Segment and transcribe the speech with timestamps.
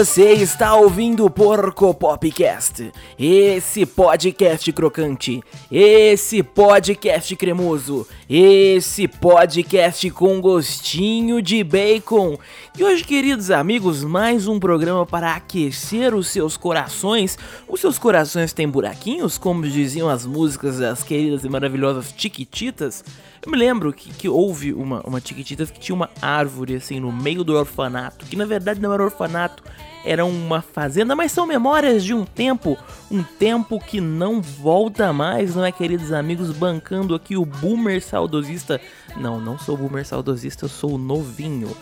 [0.00, 10.40] Você está ouvindo o Porco Popcast, esse podcast crocante, esse podcast cremoso, esse podcast com
[10.40, 12.38] gostinho de bacon.
[12.78, 17.36] E hoje, queridos amigos, mais um programa para aquecer os seus corações.
[17.68, 23.04] Os seus corações têm buraquinhos, como diziam as músicas das queridas e maravilhosas Chiquititas.
[23.42, 27.10] Eu me lembro que, que houve uma, uma Chiquititas que tinha uma árvore assim no
[27.10, 29.62] meio do orfanato, que na verdade não era orfanato,
[30.04, 32.76] era uma fazenda, mas são memórias de um tempo,
[33.10, 36.50] um tempo que não volta mais, não é, queridos amigos?
[36.50, 38.80] Bancando aqui o boomer saudosista.
[39.16, 41.74] Não, não sou boomer saudosista, eu sou novinho.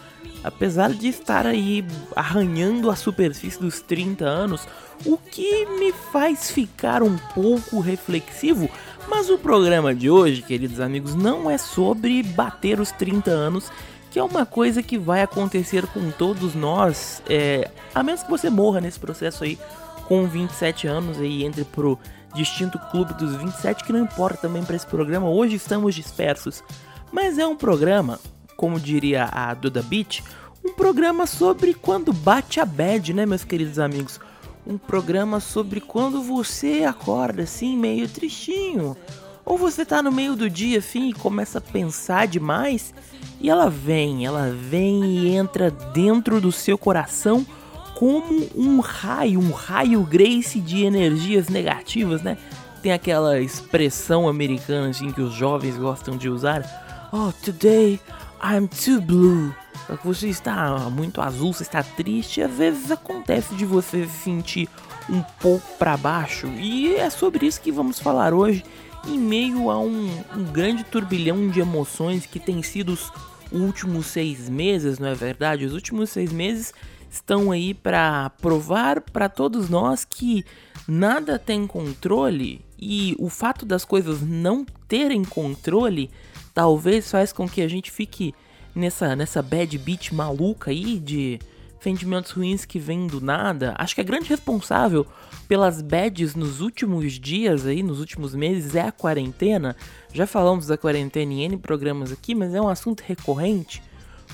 [0.42, 4.69] Apesar de estar aí arranhando a superfície dos 30 anos,
[5.04, 8.70] o que me faz ficar um pouco reflexivo
[9.08, 13.70] mas o programa de hoje, queridos amigos, não é sobre bater os 30 anos,
[14.10, 18.50] que é uma coisa que vai acontecer com todos nós, é, a menos que você
[18.50, 19.58] morra nesse processo aí
[20.06, 21.98] com 27 anos e entre pro
[22.34, 26.62] distinto clube dos 27, que não importa também para esse programa, hoje estamos dispersos.
[27.10, 28.20] Mas é um programa,
[28.56, 30.22] como diria a Duda Beat,
[30.64, 34.20] um programa sobre quando bate a bad, né, meus queridos amigos?
[34.66, 38.96] Um programa sobre quando você acorda assim, meio tristinho.
[39.44, 42.92] Ou você tá no meio do dia assim e começa a pensar demais
[43.40, 47.46] e ela vem, ela vem e entra dentro do seu coração
[47.94, 52.36] como um raio, um raio Grace de energias negativas, né?
[52.82, 57.08] Tem aquela expressão americana assim que os jovens gostam de usar.
[57.12, 57.98] Oh, today
[58.42, 59.54] I'm too blue
[60.03, 64.69] você está muito azul, você está triste, às vezes acontece de você se sentir
[65.09, 66.47] um pouco para baixo.
[66.59, 68.65] E é sobre isso que vamos falar hoje,
[69.06, 73.12] em meio a um, um grande turbilhão de emoções que tem sido os
[73.50, 75.65] últimos seis meses, não é verdade?
[75.65, 76.75] Os últimos seis meses
[77.10, 80.44] estão aí para provar para todos nós que
[80.87, 86.10] nada tem controle e o fato das coisas não terem controle
[86.53, 88.34] talvez faz com que a gente fique
[88.78, 91.39] nessa, nessa bad beat maluca aí de
[91.81, 93.75] sentimentos ruins que vêm do nada.
[93.78, 95.06] Acho que a grande responsável
[95.47, 99.77] pelas bads nos últimos dias aí, nos últimos meses, é a quarentena.
[100.12, 103.83] Já falamos da quarentena em N programas aqui, mas é um assunto recorrente.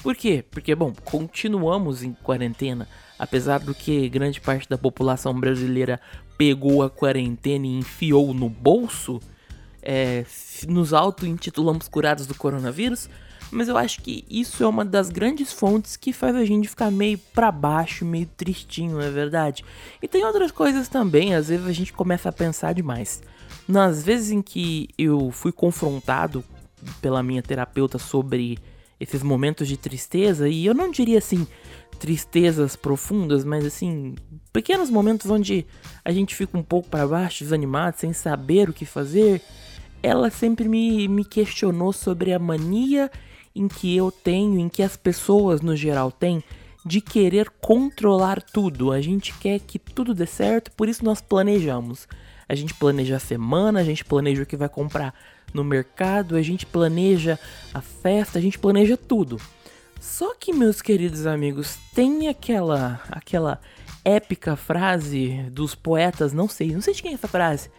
[0.03, 0.45] Por quê?
[0.51, 2.89] Porque, bom, continuamos em quarentena,
[3.19, 6.01] apesar do que grande parte da população brasileira
[6.37, 9.21] pegou a quarentena e enfiou no bolso,
[9.83, 10.25] é,
[10.67, 13.09] nos auto-intitulamos curados do coronavírus,
[13.51, 16.91] mas eu acho que isso é uma das grandes fontes que faz a gente ficar
[16.91, 19.65] meio para baixo, meio tristinho, não é verdade?
[20.03, 23.23] E tem outras coisas também, às vezes a gente começa a pensar demais.
[23.67, 26.45] Nas vezes em que eu fui confrontado
[27.01, 28.59] pela minha terapeuta sobre
[28.99, 31.47] esses momentos de tristeza, e eu não diria assim
[31.99, 34.15] tristezas profundas, mas assim,
[34.53, 35.67] pequenos momentos onde
[36.05, 39.41] a gente fica um pouco para baixo, desanimado, sem saber o que fazer.
[40.03, 43.11] Ela sempre me, me questionou sobre a mania
[43.55, 46.43] em que eu tenho, em que as pessoas no geral têm,
[46.85, 48.93] de querer controlar tudo.
[48.93, 52.07] A gente quer que tudo dê certo, por isso nós planejamos.
[52.49, 55.15] A gente planeja a semana, a gente planeja o que vai comprar
[55.53, 57.39] no mercado, a gente planeja
[57.73, 59.41] a festa, a gente planeja tudo.
[60.01, 63.61] Só que, meus queridos amigos, tem aquela aquela
[64.05, 67.71] épica frase dos poetas, não sei, não sei de quem é essa frase,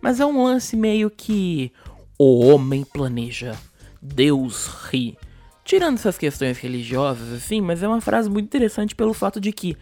[0.00, 1.70] mas é um lance meio que
[2.18, 3.54] o homem planeja,
[4.00, 5.18] Deus ri.
[5.64, 9.76] Tirando essas questões religiosas, assim, mas é uma frase muito interessante pelo fato de que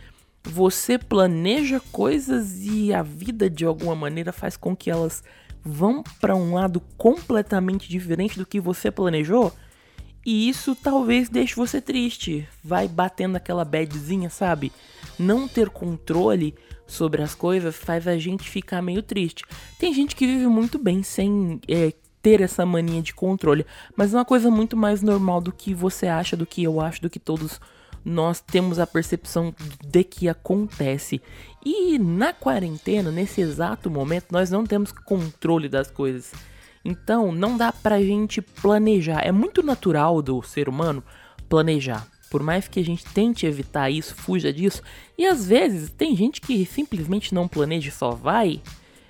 [0.45, 5.23] você planeja coisas e a vida de alguma maneira faz com que elas
[5.65, 9.53] vão para um lado completamente diferente do que você planejou.
[10.25, 14.73] E isso talvez deixe você triste, vai batendo aquela badzinha, sabe?
[15.19, 16.55] Não ter controle
[16.87, 19.45] sobre as coisas faz a gente ficar meio triste.
[19.79, 21.93] Tem gente que vive muito bem sem é,
[22.23, 23.67] ter essa mania de controle,
[23.97, 27.03] mas é uma coisa muito mais normal do que você acha, do que eu acho,
[27.03, 27.61] do que todos
[28.05, 29.55] nós temos a percepção
[29.85, 31.21] de que acontece.
[31.65, 36.33] E na quarentena, nesse exato momento, nós não temos controle das coisas.
[36.85, 39.21] Então, não dá pra gente planejar.
[39.25, 41.03] É muito natural do ser humano
[41.49, 42.07] planejar.
[42.29, 44.83] Por mais que a gente tente evitar isso, fuja disso.
[45.17, 48.61] E às vezes tem gente que simplesmente não planeja e só vai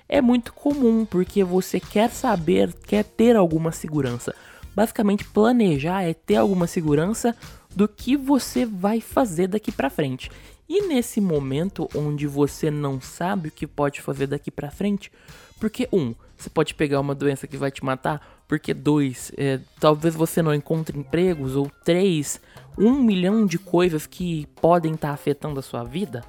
[0.07, 4.33] é muito comum, porque você quer saber, quer ter alguma segurança.
[4.75, 7.35] Basicamente, planejar é ter alguma segurança
[7.75, 10.29] do que você vai fazer daqui para frente.
[10.67, 15.11] E nesse momento onde você não sabe o que pode fazer daqui para frente,
[15.59, 20.15] porque um, você pode pegar uma doença que vai te matar, porque dois, é, talvez
[20.15, 22.39] você não encontre empregos, ou três,
[22.77, 26.23] um milhão de coisas que podem estar tá afetando a sua vida,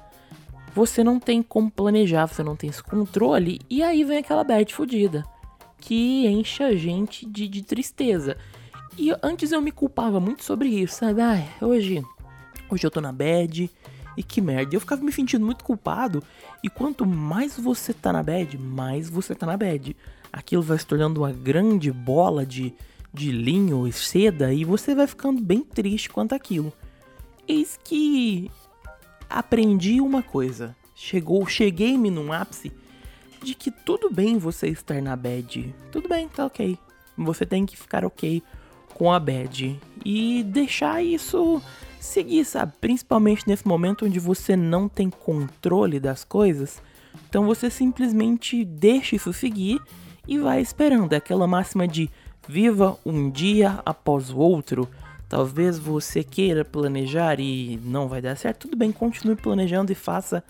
[0.75, 4.73] você não tem como planejar, você não tem esse controle, e aí vem aquela bad
[4.73, 5.23] fodida,
[5.79, 8.37] que enche a gente de, de tristeza.
[8.97, 11.21] E antes eu me culpava muito sobre isso, sabe?
[11.21, 12.03] Ai, hoje,
[12.69, 13.71] hoje eu tô na bad,
[14.17, 14.75] e que merda.
[14.75, 16.21] Eu ficava me sentindo muito culpado.
[16.63, 19.95] E quanto mais você tá na bad, mais você tá na bad.
[20.31, 22.73] Aquilo vai se tornando uma grande bola de,
[23.13, 24.53] de linho e seda.
[24.53, 26.71] E você vai ficando bem triste quanto aquilo.
[27.47, 28.49] Eis que
[29.29, 30.75] aprendi uma coisa.
[30.95, 32.71] Chegou, cheguei-me num ápice
[33.43, 35.73] de que tudo bem você estar na bad.
[35.91, 36.77] Tudo bem, tá ok.
[37.17, 38.41] Você tem que ficar ok
[38.93, 39.79] com a bad.
[40.03, 41.61] E deixar isso
[41.99, 42.73] seguir, sabe?
[42.79, 46.81] Principalmente nesse momento onde você não tem controle das coisas.
[47.29, 49.79] Então você simplesmente deixa isso seguir
[50.27, 51.13] e vai esperando.
[51.13, 52.09] É aquela máxima de
[52.47, 54.87] viva um dia após o outro.
[55.27, 58.67] Talvez você queira planejar e não vai dar certo.
[58.67, 60.43] Tudo bem, continue planejando e faça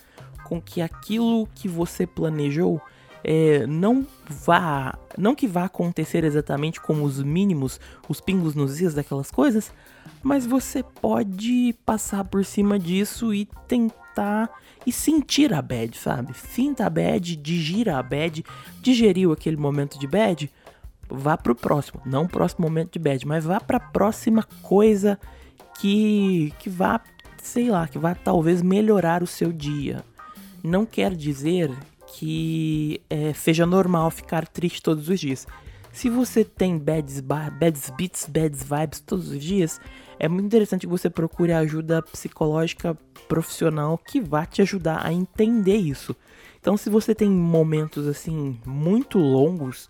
[0.43, 2.81] com que aquilo que você planejou
[3.27, 8.93] é, não vá, não que vá acontecer exatamente como os mínimos, os pingos nos is
[8.93, 9.73] daquelas coisas,
[10.21, 14.51] mas você pode passar por cima disso e tentar
[14.85, 16.35] e sentir a bad, sabe?
[16.35, 18.45] Sinta a bad, digira a bad,
[18.79, 20.51] digeriu aquele momento de bad,
[21.09, 25.19] vá pro próximo, não o próximo momento de bad, mas vá para a próxima coisa
[25.79, 27.01] que que vá,
[27.41, 30.03] sei lá, que vá talvez melhorar o seu dia.
[30.63, 31.71] Não quer dizer
[32.07, 35.47] que é, seja normal ficar triste todos os dias.
[35.91, 39.79] Se você tem bad, bad beats, bad vibes todos os dias,
[40.19, 42.97] é muito interessante que você procure ajuda psicológica
[43.27, 46.15] profissional que vá te ajudar a entender isso.
[46.59, 49.89] Então, se você tem momentos assim muito longos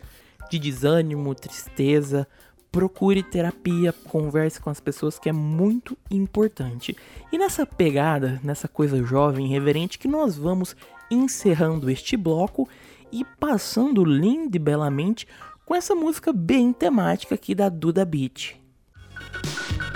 [0.50, 2.28] de desânimo, tristeza,
[2.72, 6.96] procure terapia, converse com as pessoas que é muito importante.
[7.32, 10.76] E nessa pegada, nessa coisa jovem, reverente que nós vamos
[11.10, 12.68] encerrando este bloco
[13.12, 15.28] e passando lindo e belamente
[15.66, 18.56] com essa música bem temática aqui da Duda Beat.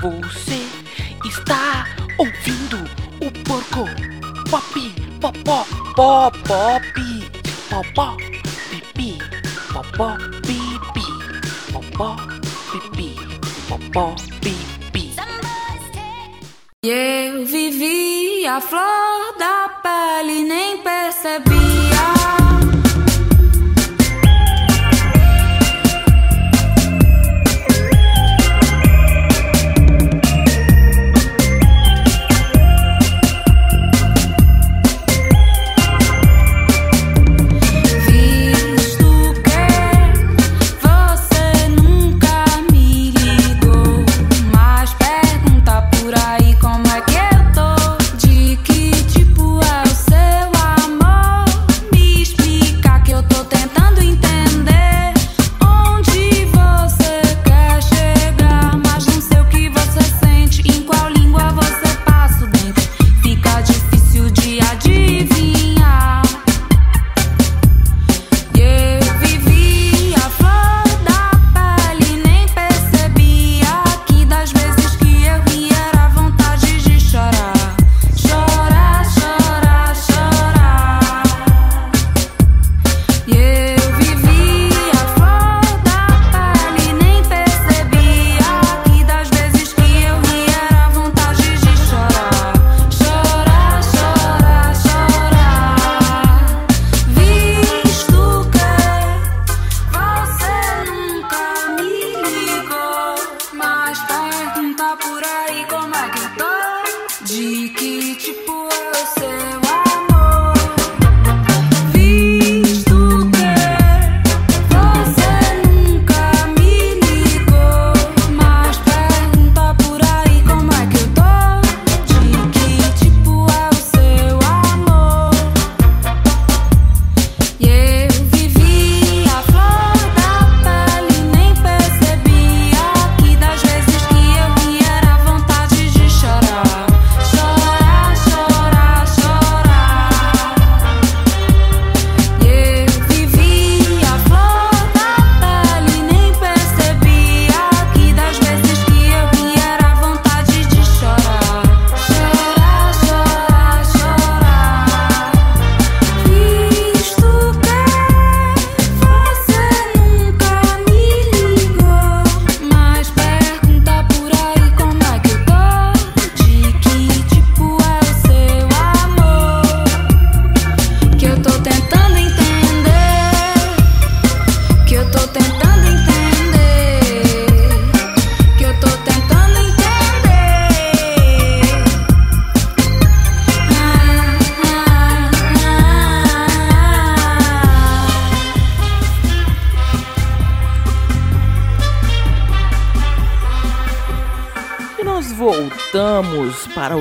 [0.01, 0.61] Você
[1.27, 1.85] está
[2.17, 2.77] ouvindo
[3.19, 3.85] o porco
[4.49, 5.65] pop popó
[5.95, 6.93] pop pop
[7.69, 8.17] popó
[8.69, 9.17] pipi
[9.73, 10.38] popó
[11.99, 12.15] popó
[12.71, 13.13] pipi
[13.67, 15.13] popó pipi.
[16.81, 22.18] Eu vivi a flor da pele, nem percebia.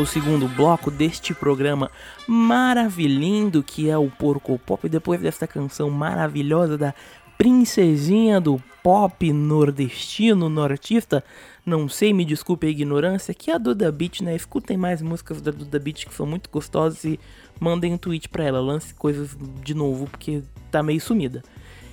[0.01, 1.91] O segundo bloco deste programa
[2.27, 4.89] maravilhindo que é o Porco Pop.
[4.89, 6.95] Depois desta canção maravilhosa da
[7.37, 11.25] princesinha do pop nordestino, nortista,
[11.67, 14.37] não sei, me desculpe a ignorância, que é a Duda Beat, né?
[14.37, 17.19] Escutem mais músicas da Duda Beat que são muito gostosas e
[17.59, 21.43] mandem um tweet pra ela, lance coisas de novo, porque tá meio sumida.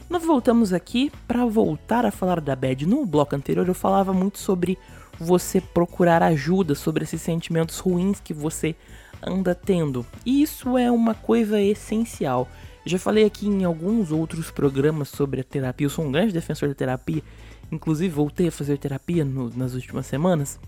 [0.08, 2.86] Nós voltamos aqui para voltar a falar da Bad.
[2.86, 4.78] No bloco anterior eu falava muito sobre
[5.20, 8.76] você procurar ajuda, sobre esses sentimentos ruins que você
[9.22, 10.06] anda tendo.
[10.26, 12.48] E isso é uma coisa essencial.
[12.86, 15.86] Já falei aqui em alguns outros programas sobre a terapia.
[15.86, 17.24] Eu sou um grande defensor da terapia.
[17.72, 20.60] Inclusive voltei a fazer terapia no, nas últimas semanas.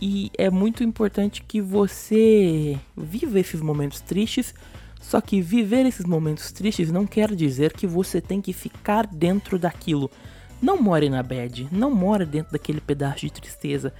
[0.00, 4.54] E é muito importante que você viva esses momentos tristes.
[5.00, 9.56] Só que viver esses momentos tristes não quer dizer que você tem que ficar dentro
[9.56, 10.10] daquilo.
[10.60, 13.92] Não more na bad, não more dentro daquele pedaço de tristeza.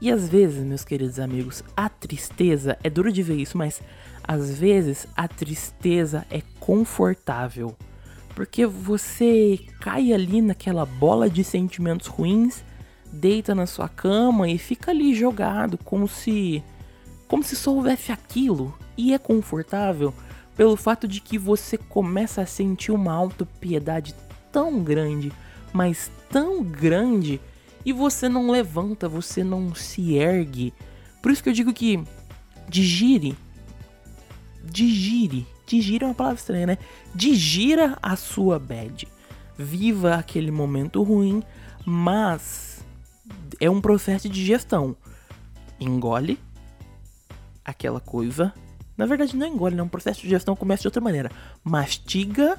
[0.00, 3.80] E às vezes, meus queridos amigos, a tristeza é duro de ver isso, mas
[4.22, 7.76] às vezes a tristeza é confortável.
[8.34, 12.64] Porque você cai ali naquela bola de sentimentos ruins,
[13.12, 16.62] deita na sua cama e fica ali jogado como se
[17.28, 20.12] como se só houvesse aquilo e é confortável
[20.56, 24.14] pelo fato de que você começa a sentir uma autopiedade
[24.50, 25.32] tão grande
[25.72, 27.40] mas tão grande
[27.84, 30.72] e você não levanta, você não se ergue.
[31.20, 32.02] Por isso que eu digo que
[32.68, 33.36] digire,
[34.64, 36.78] digire, digire é uma palavra estranha, né?
[37.14, 39.08] Digira a sua bad.
[39.58, 41.42] Viva aquele momento ruim,
[41.84, 42.84] mas
[43.60, 44.96] é um processo de digestão.
[45.78, 46.38] Engole
[47.64, 48.52] aquela coisa.
[48.96, 51.30] Na verdade, não engole, é um processo de digestão começa de outra maneira.
[51.64, 52.58] Mastiga,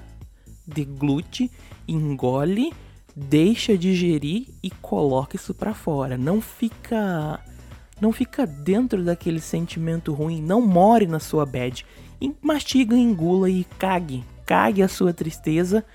[0.66, 1.52] deglute,
[1.88, 2.74] engole
[3.16, 6.18] deixa digerir e coloca isso para fora.
[6.18, 7.40] Não fica
[8.02, 11.86] não fica dentro daquele sentimento ruim, não more na sua bad.
[12.42, 14.24] Mastiga, engula e cague.
[14.46, 15.86] Cague a sua tristeza.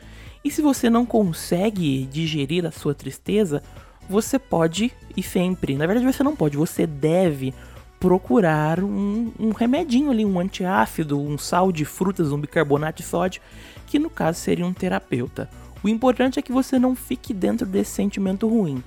[0.44, 3.62] E se você não consegue digerir a sua tristeza,
[4.08, 7.52] você pode e sempre, na verdade você não pode, você deve
[8.00, 13.42] procurar um, um remedinho ali, um antiácido, um sal de frutas, um bicarbonato de sódio,
[13.86, 15.50] que no caso seria um terapeuta.
[15.82, 18.82] O importante é que você não fique dentro desse sentimento ruim.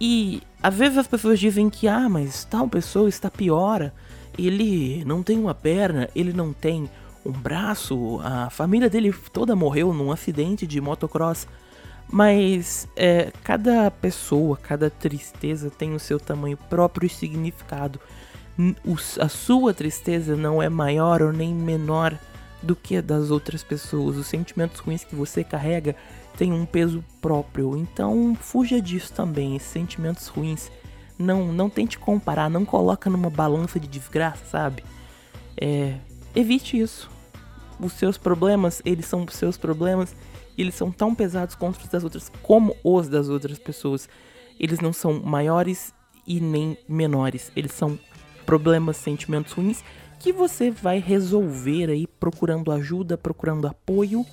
[0.00, 3.94] E às vezes as pessoas dizem que, ah, mas tal pessoa está piora,
[4.38, 6.88] ele não tem uma perna, ele não tem
[7.24, 11.46] um braço, a família dele toda morreu num acidente de motocross.
[12.08, 17.98] Mas é, cada pessoa, cada tristeza tem o seu tamanho próprio e significado.
[19.20, 22.16] a sua tristeza não é maior ou nem menor
[22.62, 24.16] do que a das outras pessoas.
[24.16, 25.96] Os sentimentos ruins que você carrega
[26.36, 27.76] tem um peso próprio.
[27.76, 30.70] Então fuja disso também, esses sentimentos ruins.
[31.18, 34.84] Não, não tente comparar, não coloca numa balança de desgraça, sabe?
[35.58, 35.96] É,
[36.34, 37.10] evite isso.
[37.80, 40.14] Os seus problemas, eles são os seus problemas,
[40.56, 44.08] e eles são tão pesados quanto os das outras, como os das outras pessoas.
[44.60, 45.92] Eles não são maiores
[46.26, 47.50] e nem menores.
[47.56, 47.98] Eles são
[48.44, 49.82] problemas, sentimentos ruins
[50.18, 54.24] que você vai resolver aí procurando ajuda, procurando apoio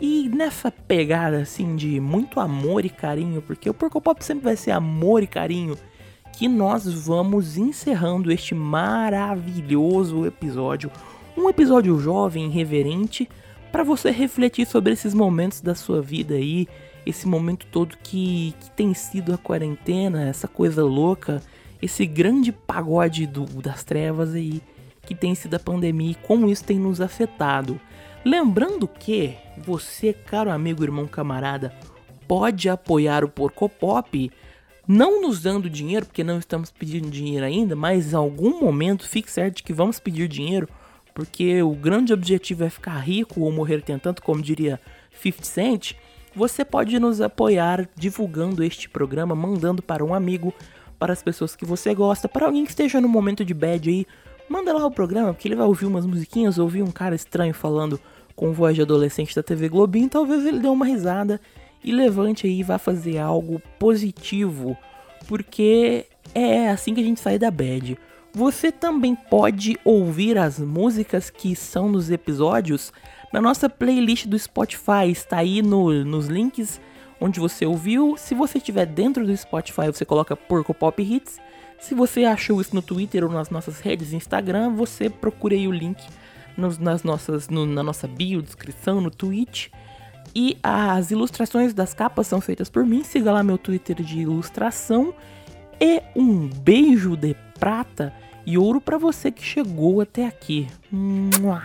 [0.00, 4.56] e nessa pegada assim de muito amor e carinho, porque o Porco Pop sempre vai
[4.56, 5.76] ser amor e carinho,
[6.32, 10.90] que nós vamos encerrando este maravilhoso episódio.
[11.36, 13.28] Um episódio jovem, reverente,
[13.70, 16.66] para você refletir sobre esses momentos da sua vida aí,
[17.06, 21.42] esse momento todo que, que tem sido a quarentena, essa coisa louca,
[21.80, 24.62] esse grande pagode do, das trevas aí,
[25.02, 27.80] que tem sido a pandemia e como isso tem nos afetado.
[28.24, 31.74] Lembrando que você, caro amigo, irmão, camarada,
[32.28, 34.30] pode apoiar o Porco Pop,
[34.86, 39.30] não nos dando dinheiro, porque não estamos pedindo dinheiro ainda, mas em algum momento fique
[39.30, 40.68] certo que vamos pedir dinheiro,
[41.12, 44.80] porque o grande objetivo é ficar rico ou morrer tentando, como diria
[45.20, 45.92] 50 Cent.
[46.34, 50.54] Você pode nos apoiar divulgando este programa, mandando para um amigo,
[50.96, 54.06] para as pessoas que você gosta, para alguém que esteja no momento de bad aí,
[54.48, 58.00] manda lá o programa, porque ele vai ouvir umas musiquinhas, ouvir um cara estranho falando
[58.34, 61.40] com voz de adolescente da TV Globinho, talvez ele dê uma risada
[61.84, 64.76] e levante aí e vá fazer algo positivo,
[65.26, 67.98] porque é assim que a gente sai da bad.
[68.32, 72.92] Você também pode ouvir as músicas que são nos episódios
[73.32, 76.80] na nossa playlist do Spotify, está aí no, nos links
[77.20, 78.16] onde você ouviu.
[78.16, 81.38] Se você estiver dentro do Spotify, você coloca Porco Pop Hits.
[81.82, 85.72] Se você achou isso no Twitter ou nas nossas redes Instagram, você procure aí o
[85.72, 86.00] link
[86.56, 89.66] nos, nas nossas, no, na nossa bio, descrição, no Twitch.
[90.32, 93.02] E as ilustrações das capas são feitas por mim.
[93.02, 95.12] Siga lá meu Twitter de ilustração.
[95.80, 98.14] e um beijo de prata
[98.46, 100.68] e ouro para você que chegou até aqui.
[100.88, 101.64] Mua.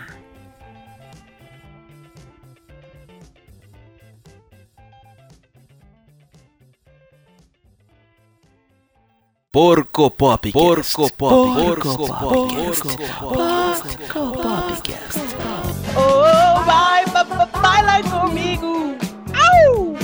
[9.58, 10.52] Porco Pop.
[10.52, 11.64] Porco Pop.
[11.64, 12.30] Porco Pop.
[13.20, 15.20] Porco Popcast.
[15.96, 17.26] Oh, vai, vai,
[17.60, 18.96] vai lá comigo.
[19.34, 19.96] Au!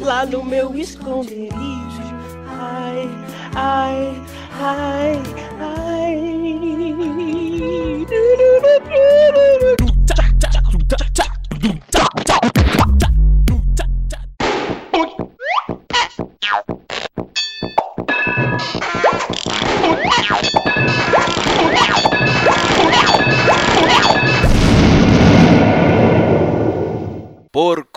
[0.00, 1.52] Lá no meu esconderijo.
[2.58, 3.06] Ai,
[3.54, 4.22] ai,
[4.58, 5.22] ai,
[5.60, 5.90] ai.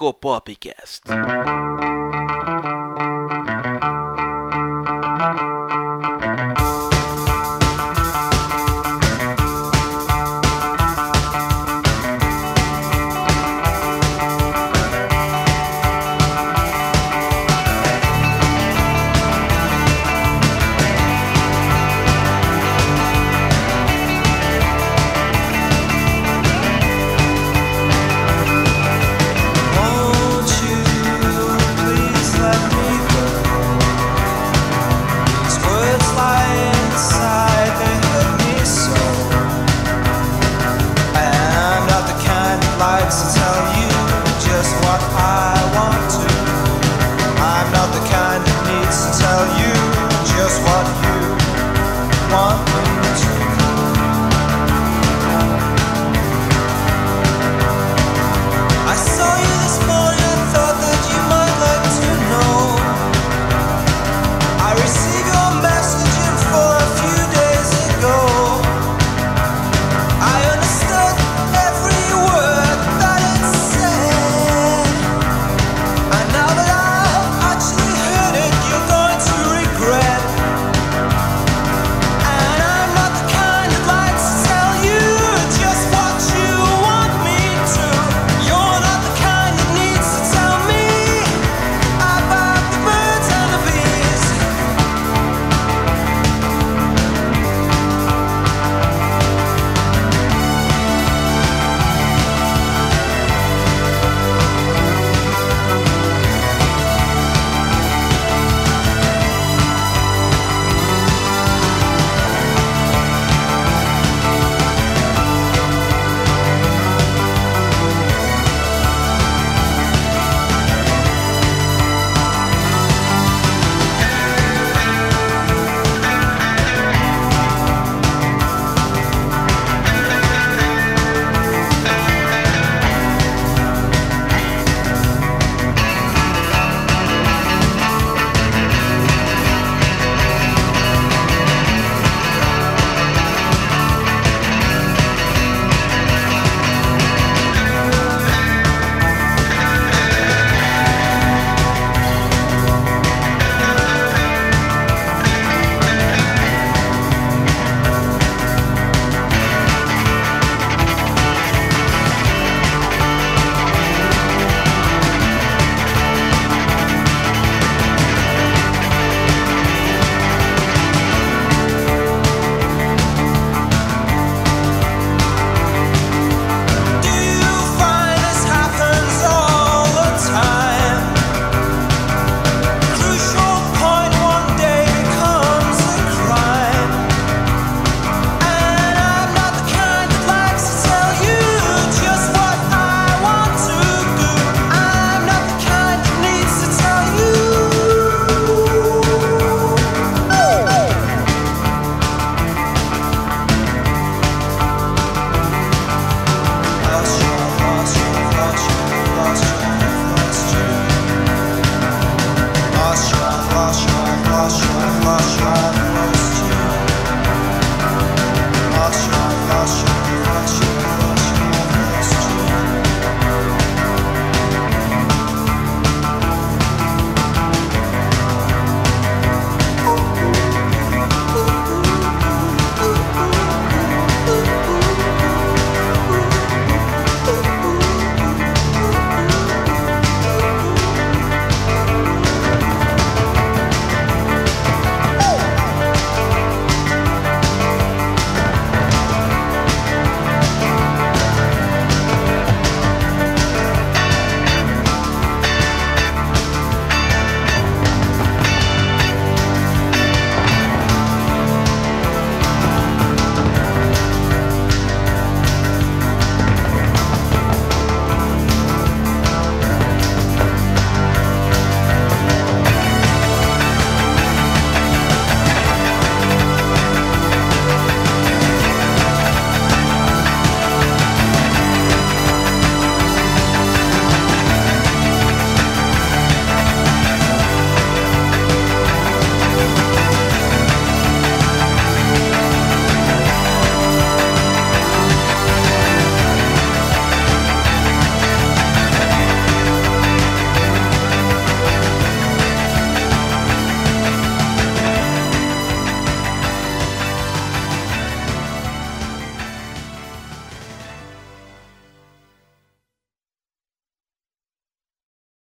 [0.04, 1.93] Copopcast.